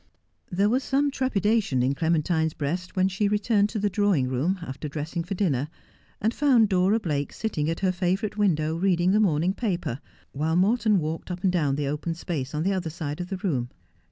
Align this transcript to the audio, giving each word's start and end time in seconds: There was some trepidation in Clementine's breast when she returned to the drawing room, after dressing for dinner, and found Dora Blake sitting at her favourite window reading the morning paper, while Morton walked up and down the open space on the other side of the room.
There 0.51 0.67
was 0.67 0.83
some 0.83 1.11
trepidation 1.11 1.83
in 1.83 1.93
Clementine's 1.93 2.55
breast 2.55 2.95
when 2.95 3.07
she 3.07 3.27
returned 3.27 3.69
to 3.69 3.77
the 3.77 3.87
drawing 3.87 4.27
room, 4.29 4.57
after 4.63 4.89
dressing 4.89 5.23
for 5.23 5.35
dinner, 5.35 5.67
and 6.19 6.33
found 6.33 6.69
Dora 6.69 6.99
Blake 6.99 7.31
sitting 7.31 7.69
at 7.69 7.81
her 7.81 7.91
favourite 7.91 8.35
window 8.35 8.75
reading 8.75 9.11
the 9.11 9.19
morning 9.19 9.53
paper, 9.53 9.99
while 10.31 10.55
Morton 10.55 10.97
walked 10.97 11.29
up 11.29 11.43
and 11.43 11.51
down 11.51 11.75
the 11.75 11.85
open 11.85 12.15
space 12.15 12.55
on 12.55 12.63
the 12.63 12.73
other 12.73 12.89
side 12.89 13.21
of 13.21 13.29
the 13.29 13.37
room. 13.37 13.69